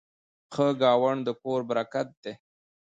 [0.53, 2.33] ښه ګاونډ د کور برکت دی.